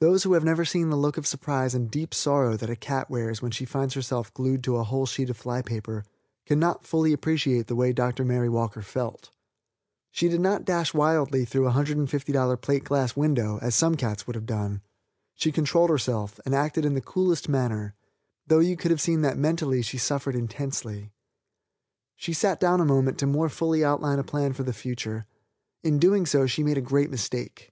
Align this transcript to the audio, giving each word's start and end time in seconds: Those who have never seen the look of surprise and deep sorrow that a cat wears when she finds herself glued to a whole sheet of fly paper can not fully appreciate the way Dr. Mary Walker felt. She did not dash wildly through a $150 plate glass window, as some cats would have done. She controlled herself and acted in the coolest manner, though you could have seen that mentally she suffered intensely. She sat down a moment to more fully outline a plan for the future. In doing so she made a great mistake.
Those 0.00 0.24
who 0.24 0.32
have 0.32 0.42
never 0.42 0.64
seen 0.64 0.90
the 0.90 0.96
look 0.96 1.16
of 1.16 1.24
surprise 1.24 1.72
and 1.72 1.88
deep 1.88 2.14
sorrow 2.14 2.56
that 2.56 2.68
a 2.68 2.74
cat 2.74 3.08
wears 3.08 3.40
when 3.40 3.52
she 3.52 3.64
finds 3.64 3.94
herself 3.94 4.34
glued 4.34 4.64
to 4.64 4.74
a 4.76 4.82
whole 4.82 5.06
sheet 5.06 5.30
of 5.30 5.36
fly 5.36 5.62
paper 5.62 6.04
can 6.46 6.58
not 6.58 6.82
fully 6.84 7.12
appreciate 7.12 7.68
the 7.68 7.76
way 7.76 7.92
Dr. 7.92 8.24
Mary 8.24 8.48
Walker 8.48 8.82
felt. 8.82 9.30
She 10.10 10.28
did 10.28 10.40
not 10.40 10.64
dash 10.64 10.92
wildly 10.92 11.44
through 11.44 11.68
a 11.68 11.72
$150 11.72 12.60
plate 12.60 12.82
glass 12.82 13.14
window, 13.14 13.60
as 13.62 13.76
some 13.76 13.94
cats 13.94 14.26
would 14.26 14.34
have 14.34 14.46
done. 14.46 14.82
She 15.36 15.52
controlled 15.52 15.90
herself 15.90 16.40
and 16.44 16.56
acted 16.56 16.84
in 16.84 16.94
the 16.94 17.00
coolest 17.00 17.48
manner, 17.48 17.94
though 18.48 18.58
you 18.58 18.76
could 18.76 18.90
have 18.90 19.00
seen 19.00 19.20
that 19.22 19.38
mentally 19.38 19.80
she 19.82 19.96
suffered 19.96 20.34
intensely. 20.34 21.12
She 22.16 22.32
sat 22.32 22.58
down 22.58 22.80
a 22.80 22.84
moment 22.84 23.16
to 23.20 23.26
more 23.28 23.48
fully 23.48 23.84
outline 23.84 24.18
a 24.18 24.24
plan 24.24 24.54
for 24.54 24.64
the 24.64 24.72
future. 24.72 25.26
In 25.84 26.00
doing 26.00 26.26
so 26.26 26.48
she 26.48 26.64
made 26.64 26.78
a 26.78 26.80
great 26.80 27.12
mistake. 27.12 27.70